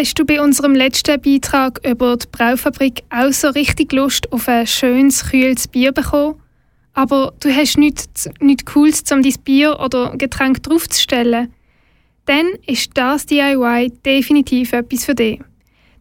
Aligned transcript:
hast 0.00 0.18
du 0.18 0.24
bei 0.24 0.40
unserem 0.40 0.74
letzten 0.74 1.20
Beitrag 1.20 1.86
über 1.86 2.16
die 2.16 2.26
Braufabrik 2.32 3.02
auch 3.10 3.32
so 3.32 3.48
richtig 3.48 3.92
Lust 3.92 4.32
auf 4.32 4.48
ein 4.48 4.66
schönes, 4.66 5.28
kühles 5.28 5.68
Bier 5.68 5.92
bekommen? 5.92 6.36
Aber 6.94 7.34
du 7.40 7.54
hast 7.54 7.76
nichts, 7.76 8.30
nichts 8.40 8.64
Cooles, 8.64 9.02
um 9.12 9.22
dein 9.22 9.34
Bier 9.44 9.78
oder 9.78 10.16
Getränk 10.16 10.62
draufzustellen? 10.62 11.52
Dann 12.24 12.46
ist 12.66 12.92
das 12.94 13.26
DIY 13.26 13.92
definitiv 14.06 14.72
etwas 14.72 15.04
für 15.04 15.14
dich. 15.14 15.38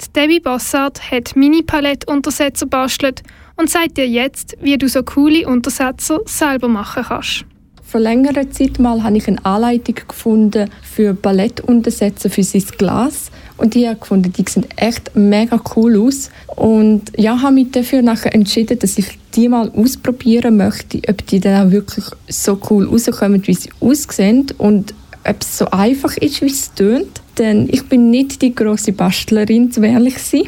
Die 0.00 0.12
Debbie 0.12 0.40
Bossard 0.40 1.12
hat 1.12 1.36
Mini-Palett-Untersetzer 1.36 2.66
bastelt 2.66 3.22
und 3.56 3.70
zeigt 3.70 3.96
dir 3.96 4.08
jetzt, 4.08 4.56
wie 4.60 4.76
du 4.76 4.88
so 4.88 5.04
coole 5.04 5.46
Untersetzer 5.46 6.18
selber 6.24 6.66
machen 6.66 7.04
kannst. 7.06 7.44
Vor 7.84 8.00
längerer 8.00 8.50
Zeit 8.50 8.80
mal 8.80 9.04
habe 9.04 9.18
ich 9.18 9.28
eine 9.28 9.44
Anleitung 9.44 9.94
gefunden 10.08 10.68
für 10.82 11.14
Ballettuntersetzer 11.14 12.28
für 12.28 12.42
sein 12.42 12.64
Glas 12.76 13.30
und 13.56 13.74
die 13.74 13.86
habe 13.88 13.98
gefunden, 13.98 14.32
die 14.32 14.44
sehen 14.48 14.66
echt 14.76 15.14
mega 15.14 15.60
cool 15.76 16.00
aus 16.00 16.30
und 16.56 17.12
ja, 17.16 17.40
habe 17.40 17.54
mich 17.54 17.70
dafür 17.70 18.02
nachher 18.02 18.34
entschieden, 18.34 18.78
dass 18.78 18.98
ich 18.98 19.18
die 19.34 19.48
mal 19.48 19.70
ausprobieren 19.70 20.56
möchte, 20.56 21.00
ob 21.08 21.26
die 21.26 21.40
dann 21.40 21.68
auch 21.68 21.72
wirklich 21.72 22.04
so 22.28 22.58
cool 22.70 22.86
rauskommen, 22.86 23.46
wie 23.46 23.54
sie 23.54 23.70
aussehen 23.80 24.46
und 24.58 24.94
ob 25.26 25.40
es 25.40 25.58
so 25.58 25.66
einfach 25.70 26.16
ist, 26.16 26.42
wie 26.42 26.46
es 26.46 26.72
tönt. 26.74 27.22
Denn 27.38 27.68
ich 27.70 27.88
bin 27.88 28.10
nicht 28.10 28.42
die 28.42 28.54
große 28.54 28.92
Bastlerin, 28.92 29.72
zu 29.72 29.82
ehrlich 29.82 30.18
sein. 30.18 30.42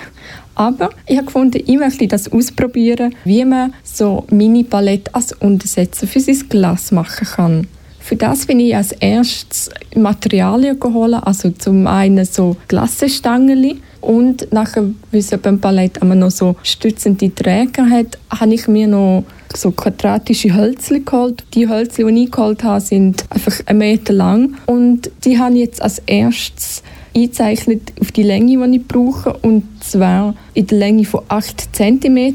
Aber 0.54 0.90
ich 1.06 1.16
habe 1.16 1.26
gefunden, 1.26 1.62
ich 1.66 1.76
möchte 1.76 2.06
das 2.08 2.30
ausprobieren, 2.30 3.14
wie 3.24 3.44
man 3.44 3.74
so 3.82 4.24
Mini-Palette 4.30 5.14
als 5.14 5.32
Untersetzer 5.32 6.06
für 6.06 6.20
sein 6.20 6.48
Glas 6.48 6.92
machen 6.92 7.26
kann. 7.26 7.66
Für 8.06 8.14
das 8.14 8.46
bin 8.46 8.60
ich 8.60 8.76
als 8.76 8.92
erstes 8.92 9.68
Materialien 9.96 10.78
geholt, 10.78 11.14
also 11.24 11.50
zum 11.50 11.88
einen 11.88 12.24
so 12.24 12.56
Glassenstangen 12.68 13.80
und 14.00 14.52
nachher, 14.52 14.84
wie 15.10 15.18
es 15.18 15.36
beim 15.42 15.60
Palett 15.60 15.96
immer 15.96 16.14
noch 16.14 16.30
so 16.30 16.54
stützende 16.62 17.34
Träger 17.34 17.90
hat, 17.90 18.16
habe 18.30 18.54
ich 18.54 18.68
mir 18.68 18.86
noch 18.86 19.24
so 19.52 19.72
quadratische 19.72 20.54
Hölzchen 20.54 21.04
geholt. 21.04 21.42
Die 21.54 21.68
Hölzchen, 21.68 22.14
die 22.14 22.24
ich 22.24 22.30
geholt 22.30 22.62
habe, 22.62 22.80
sind 22.80 23.24
einfach 23.28 23.58
einen 23.66 23.80
Meter 23.80 24.12
lang 24.12 24.54
und 24.66 25.10
die 25.24 25.40
habe 25.40 25.54
ich 25.54 25.62
jetzt 25.62 25.82
als 25.82 25.98
erstes 26.06 26.84
eingezeichnet 27.16 27.92
auf 28.00 28.12
die 28.12 28.22
Länge, 28.22 28.68
die 28.68 28.76
ich 28.76 28.86
brauche, 28.86 29.32
und 29.32 29.64
zwar 29.82 30.34
in 30.54 30.68
der 30.68 30.78
Länge 30.78 31.04
von 31.04 31.22
8 31.28 31.74
cm. 31.74 32.34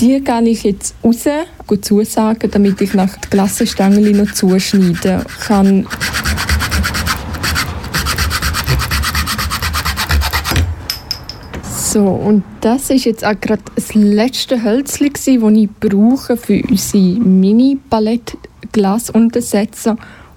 Die 0.00 0.22
gehe 0.22 0.48
ich 0.48 0.64
jetzt 0.64 0.96
raus, 1.04 1.24
zusagen, 1.80 2.50
damit 2.50 2.80
ich 2.80 2.94
nach 2.94 3.16
der 3.16 3.30
Glassenstange 3.30 4.10
noch 4.10 4.32
zuschneiden 4.32 5.24
kann. 5.46 5.86
So, 11.94 12.08
und 12.08 12.42
das 12.60 12.90
ist 12.90 13.04
jetzt 13.04 13.24
auch 13.24 13.40
gerade 13.40 13.62
das 13.76 13.94
letzte 13.94 14.64
Hölzchen, 14.64 15.12
das 15.12 15.28
ich 15.28 15.68
brauche 15.78 16.36
für 16.36 16.60
unsere 16.68 17.20
Mini-Palett-Glasuntersetzer. 17.20 19.96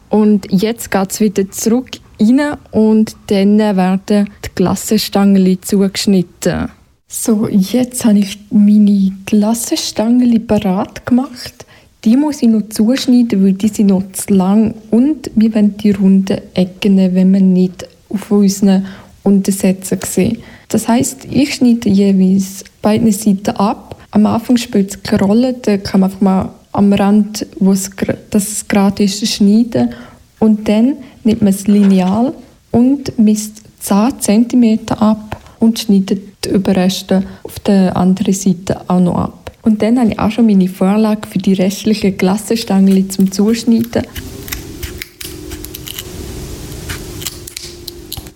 Und 0.10 0.46
jetzt 0.52 0.92
geht 0.92 1.12
es 1.12 1.20
wieder 1.20 1.50
zurück 1.50 1.90
rein 2.20 2.58
und 2.70 3.16
dann 3.28 3.58
werden 3.58 4.30
die 4.46 4.50
Glassenstangen 4.54 5.58
zugeschnitten. 5.64 6.70
So, 7.10 7.48
jetzt 7.48 8.04
habe 8.04 8.20
ich 8.20 8.38
meine 8.50 9.14
Glassenstangen 9.26 10.46
parat 10.46 11.06
gemacht. 11.06 11.66
Die 12.04 12.18
muss 12.18 12.42
ich 12.42 12.50
noch 12.50 12.68
zuschneiden, 12.68 13.46
weil 13.46 13.54
die 13.54 13.70
sind 13.70 13.88
noch 13.88 14.12
zu 14.12 14.34
lang 14.34 14.74
und 14.92 15.32
wir 15.34 15.56
wollen 15.56 15.78
die 15.78 15.92
runden 15.92 16.42
Ecken, 16.54 16.98
wenn 16.98 17.32
man 17.32 17.54
nicht 17.54 17.88
auf 18.10 18.30
unseren 18.30 18.86
Untersetzen 19.24 20.00
sehen. 20.06 20.40
Das 20.68 20.90
heißt, 20.90 21.28
ich 21.32 21.56
schneide 21.56 21.90
jeweils 21.90 22.66
beide 22.82 23.10
Seiten 23.14 23.56
ab. 23.56 23.96
Am 24.12 24.26
Anfang 24.26 24.58
spielt 24.58 24.90
es 24.90 25.02
keine 25.02 25.24
Rolle, 25.24 25.54
da 25.54 25.78
kann 25.78 26.02
man 26.02 26.10
einfach 26.10 26.22
mal 26.22 26.50
am 26.74 26.92
Rand, 26.92 27.48
wo 27.60 27.72
es 27.72 27.90
das 28.32 28.68
gerade 28.68 29.04
ist, 29.04 29.26
schneiden 29.26 29.94
und 30.40 30.68
dann 30.68 30.98
nimmt 31.24 31.42
man 31.42 31.54
das 31.54 31.68
Lineal 31.68 32.34
und 32.72 33.18
misst 33.18 33.62
10 33.80 34.50
cm 34.50 34.80
ab 34.90 35.38
und 35.60 35.80
schneidet 35.80 36.37
die 36.48 36.54
Überreste 36.54 37.24
auf 37.44 37.60
der 37.60 37.96
anderen 37.96 38.34
Seite 38.34 38.82
auch 38.90 39.00
noch 39.00 39.18
ab. 39.18 39.52
Und 39.64 39.82
dann 39.82 40.00
habe 40.00 40.12
ich 40.12 40.20
auch 40.20 40.32
schon 40.32 40.46
meine 40.46 40.68
Vorlage 40.68 41.28
für 41.28 41.40
die 41.40 41.54
restlichen 41.54 42.18
Glassenstangen 42.18 43.10
zum 43.10 43.32
Zuschneiden. 43.32 44.04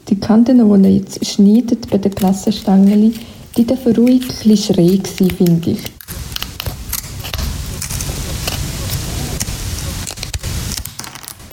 Die 0.09 0.19
Kanten, 0.19 0.57
die 0.57 0.87
ihr 0.87 0.95
jetzt 0.95 1.25
schneidet 1.25 1.89
bei 1.89 1.97
den 1.97 2.11
Glassenstangen, 2.11 3.13
die 3.57 3.65
dürfen 3.65 3.95
ruhig 3.95 4.23
ein 4.45 4.57
schräg 4.57 5.07
sein, 5.07 5.31
finde 5.31 5.71
ich. 5.71 6.00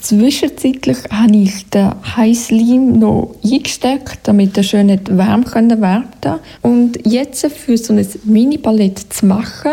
Zwischenzeitlich 0.09 0.97
habe 1.11 1.37
ich 1.37 1.69
den 1.69 1.93
Heißleim 2.17 2.99
noch 2.99 3.35
eingesteckt, 3.45 4.21
damit 4.23 4.57
er 4.57 4.63
schön 4.63 4.99
warm 5.11 5.45
werden 5.45 5.83
konnte. 5.83 6.41
Und 6.63 6.99
jetzt 7.07 7.47
für 7.49 7.77
so 7.77 7.93
ein 7.93 8.09
Mini-Ballett 8.25 9.13
zu 9.13 9.27
machen, 9.27 9.73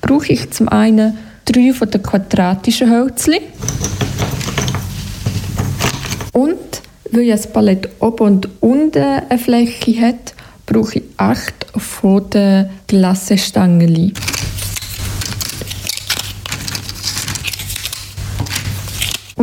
brauche 0.00 0.34
ich 0.34 0.48
zum 0.52 0.68
einen 0.68 1.18
drei 1.44 1.72
von 1.72 1.90
den 1.90 2.00
quadratischen 2.00 2.90
Hölzchen. 2.90 3.40
Und 6.32 6.58
weil 7.10 7.26
das 7.26 7.48
Ballett 7.48 7.88
oben 7.98 8.24
und 8.24 8.48
unten 8.60 9.02
eine 9.02 9.36
Fläche 9.36 10.00
hat, 10.00 10.34
brauche 10.64 11.00
ich 11.00 11.04
acht 11.16 11.66
von 11.76 12.30
den 12.30 12.70
Glassenstangen. 12.86 14.12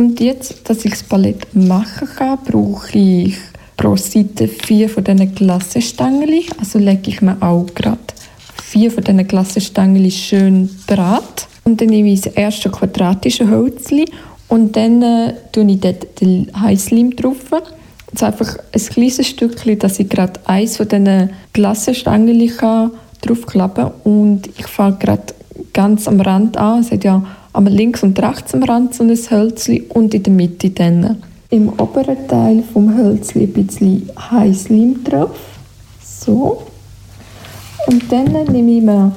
Und 0.00 0.18
jetzt, 0.18 0.66
dass 0.66 0.86
ich 0.86 0.92
das 0.92 1.02
Ballett 1.02 1.54
machen 1.54 2.08
kann, 2.16 2.38
brauche 2.42 2.96
ich 2.96 3.36
pro 3.76 3.96
Seite 3.96 4.48
vier 4.48 4.88
von 4.88 5.04
diesen 5.04 5.34
Glassenstangen. 5.34 6.40
Also 6.58 6.78
lege 6.78 7.10
ich 7.10 7.20
mir 7.20 7.36
auch 7.42 7.66
gerade 7.74 7.98
vier 8.62 8.90
von 8.90 9.04
diesen 9.04 9.28
Glassenstangen 9.28 10.10
schön 10.10 10.70
bereit. 10.86 11.48
Und 11.64 11.82
dann 11.82 11.88
nehme 11.88 12.08
ich 12.08 12.22
das 12.22 12.32
erste 12.32 12.70
quadratische 12.70 13.50
Holzchen 13.50 14.06
und 14.48 14.74
dann 14.74 15.02
äh, 15.02 15.34
tue 15.52 15.70
ich 15.70 15.80
dort 15.80 16.18
den 16.22 16.50
Heißleim 16.58 17.14
drauf. 17.14 17.52
Also 18.10 18.24
einfach 18.24 18.56
ein 18.72 18.80
kleines 18.80 19.26
Stückchen, 19.26 19.78
dass 19.80 19.98
ich 19.98 20.08
gerade 20.08 20.40
eins 20.46 20.78
von 20.78 20.88
diesen 20.88 21.28
Glassenstangen 21.52 22.50
draufklappen 23.20 23.84
kann. 23.84 23.92
Und 24.04 24.48
ich 24.58 24.66
fange 24.66 24.96
gerade 24.96 25.34
ganz 25.74 26.08
am 26.08 26.22
Rand 26.22 26.56
an. 26.56 26.80
Es 26.80 26.90
hat 26.90 27.04
ja 27.04 27.22
aber 27.52 27.70
links 27.70 28.02
und 28.02 28.20
rechts 28.20 28.54
am 28.54 28.62
Rand 28.62 28.94
so 28.94 29.04
ein 29.04 29.10
Hölzchen 29.10 29.84
und 29.88 30.14
in 30.14 30.22
der 30.22 30.32
Mitte 30.32 30.70
dann. 30.70 31.22
Im 31.50 31.68
oberen 31.70 32.28
Teil 32.28 32.62
vom 32.72 32.96
Hölzchen 32.96 33.42
ein 33.42 33.52
bisschen 33.52 34.08
Heißleim 34.30 35.02
drauf. 35.04 35.36
So. 36.02 36.62
Und 37.86 38.12
dann 38.12 38.32
nehme 38.52 38.70
ich 38.70 38.82
mir 38.82 39.12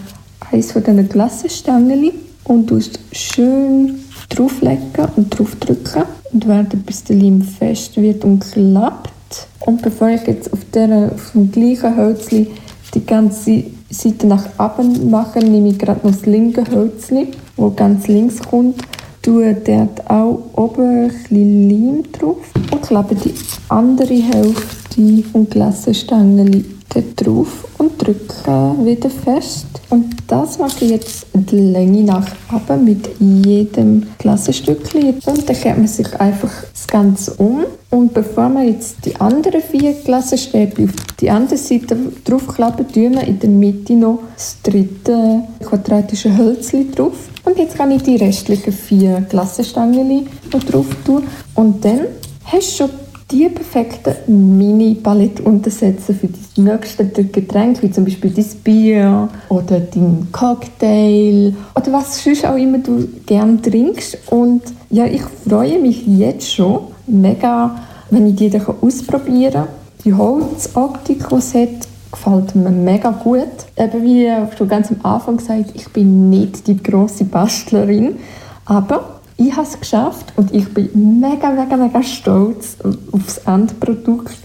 eines 0.51 0.71
von 0.71 0.83
diesen 0.83 1.09
Glassenstangen 1.09 2.11
und 2.45 2.71
es 2.71 2.91
schön 3.11 3.99
drauflegen 4.29 5.07
und 5.15 5.29
draufdrücken 5.29 6.03
und 6.31 6.47
warte, 6.47 6.77
bis 6.77 7.03
der 7.03 7.17
Leim 7.17 7.41
fest 7.41 7.97
wird 7.97 8.23
und 8.23 8.39
klappt. 8.39 9.11
Und 9.59 9.81
bevor 9.81 10.09
ich 10.09 10.25
jetzt 10.27 10.51
auf, 10.51 10.59
der, 10.73 11.11
auf 11.13 11.31
dem 11.33 11.51
gleichen 11.51 11.95
Hölzchen 11.95 12.47
die 12.93 13.05
ganze 13.05 13.63
Seite 13.93 14.27
nach 14.27 14.45
unten 14.57 15.09
mache, 15.09 15.39
nehme 15.39 15.69
ich 15.69 15.79
gerade 15.79 16.05
noch 16.05 16.15
das 16.15 16.25
linke 16.25 16.63
Hölzchen 16.69 17.27
wo 17.55 17.69
ganz 17.69 18.07
links 18.07 18.39
kommt, 18.39 18.81
tue 19.21 19.53
dort 19.53 20.09
auch 20.09 20.39
oben 20.53 21.05
ein 21.05 21.07
bisschen 21.07 21.69
Leim 21.69 22.03
drauf 22.11 22.37
und 22.71 22.81
klappe 22.81 23.15
die 23.15 23.33
andere 23.69 24.15
Hälfte 24.15 25.23
vom 25.31 25.49
Glassenstängel 25.49 26.65
dort 26.93 27.25
drauf 27.25 27.67
und 27.77 28.01
drücke 28.01 28.75
wieder 28.83 29.09
fest. 29.09 29.65
Und 29.89 30.15
das 30.27 30.59
mache 30.59 30.85
ich 30.85 30.91
jetzt 30.91 31.25
die 31.33 31.57
Länge 31.57 32.03
nach 32.03 32.27
oben 32.53 32.85
mit 32.85 33.09
jedem 33.19 34.03
Glassenstückchen. 34.17 35.15
Und 35.25 35.49
dann 35.49 35.55
kehrt 35.55 35.77
man 35.77 35.87
sich 35.87 36.19
einfach 36.19 36.51
das 36.93 37.01
Ganze 37.01 37.33
um. 37.35 37.65
Und 37.89 38.13
bevor 38.13 38.49
man 38.49 38.67
jetzt 38.67 39.05
die 39.05 39.15
anderen 39.15 39.61
vier 39.61 39.93
Glassenstäbe 39.93 40.83
auf 40.83 40.91
die 41.19 41.29
andere 41.29 41.57
Seite 41.57 41.97
draufklappen, 42.23 42.87
tun 42.87 43.15
wir 43.15 43.27
in 43.27 43.39
der 43.39 43.49
Mitte 43.49 43.93
noch 43.93 44.19
das 44.35 44.57
dritte 44.63 45.43
quadratische 45.63 46.35
Hölzchen 46.35 46.91
drauf. 46.91 47.29
Und 47.45 47.57
jetzt 47.57 47.75
kann 47.75 47.91
ich 47.91 48.03
die 48.03 48.15
restlichen 48.15 48.73
vier 48.73 49.21
Glassenstangen 49.29 50.27
noch 50.51 50.63
drauf 50.63 50.85
tun. 51.05 51.23
Und 51.55 51.83
dann 51.83 52.01
hast 52.45 52.79
du 52.79 52.87
schon 52.87 53.02
die 53.33 53.49
perfekten 53.49 54.57
Mini-Palette-Untersätze 54.57 56.13
für 56.13 56.27
die 56.27 56.61
nächsten 56.61 57.11
Getränke, 57.31 57.81
wie 57.81 57.91
zum 57.91 58.05
Beispiel 58.05 58.29
dein 58.29 58.45
Bier 58.63 59.29
oder 59.49 59.79
dein 59.79 60.27
Cocktail 60.31 61.53
oder 61.75 61.93
was 61.93 62.23
sonst 62.23 62.45
auch 62.45 62.55
immer 62.55 62.77
du 62.77 63.07
gerne 63.25 63.59
trinkst. 63.59 64.19
Und 64.29 64.61
ja, 64.91 65.05
ich 65.05 65.23
freue 65.47 65.79
mich 65.79 66.05
jetzt 66.05 66.53
schon 66.53 66.81
mega, 67.07 67.75
wenn 68.11 68.27
ich 68.27 68.35
die 68.35 68.49
dann 68.51 68.65
ausprobieren 68.81 69.53
kann. 69.53 69.67
Die 70.05 70.13
Holzoptik, 70.13 71.27
die 71.27 71.35
es 71.35 71.55
hat, 71.55 71.87
gefällt 72.11 72.55
mir 72.55 72.69
mega 72.69 73.09
gut. 73.09 73.47
Eben 73.75 74.03
wie 74.03 74.31
schon 74.55 74.67
ganz 74.67 74.91
am 74.91 74.97
Anfang 75.01 75.37
gesagt, 75.37 75.71
ich 75.73 75.89
bin 75.89 76.29
nicht 76.29 76.67
die 76.67 76.81
grosse 76.81 77.23
Bastlerin, 77.23 78.17
aber 78.65 79.21
ich 79.37 79.51
habe 79.51 79.67
es 79.67 79.79
geschafft 79.79 80.33
und 80.35 80.53
ich 80.53 80.67
bin 80.73 81.19
mega, 81.19 81.49
mega, 81.51 81.75
mega 81.77 82.03
stolz 82.03 82.77
auf 82.81 83.25
das 83.25 83.37
Endprodukt. 83.39 84.35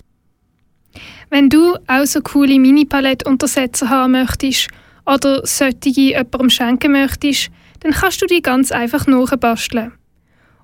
Wenn 1.31 1.50
du 1.50 1.76
auch 1.87 2.06
so 2.06 2.20
coole 2.20 2.58
Mini-Palette-Untersetzer 2.58 3.90
haben 3.90 4.12
möchtest 4.12 4.69
oder 5.05 5.46
solche 5.46 5.90
jemandem 5.90 6.50
schenken 6.50 6.93
möchtest, 6.93 7.50
dann 7.81 7.93
kannst 7.93 8.23
du 8.23 8.26
die 8.26 8.43
ganz 8.43 8.73
einfach 8.73 9.06
nachbasteln. 9.06 9.93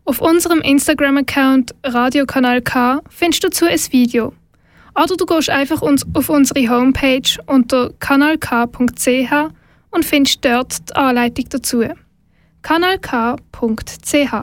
Auf 0.07 0.21
unserem 0.21 0.61
Instagram-Account 0.61 1.75
Radiokanal 1.85 2.61
K 2.63 3.01
findest 3.09 3.45
du 3.45 3.49
dazu 3.49 3.67
ein 3.67 3.79
Video. 3.91 4.33
Oder 4.95 5.17
du 5.17 5.27
gehst 5.27 5.51
einfach 5.51 5.83
uns 5.83 6.05
auf 6.15 6.29
unsere 6.29 6.69
Homepage 6.69 7.29
unter 7.47 7.91
kanalk.ch 7.99 9.33
und 9.91 10.05
findest 10.05 10.45
dort 10.45 10.91
die 10.91 10.95
Anleitung 10.95 11.47
dazu. 11.51 11.85
kanalk.ch 12.67 14.35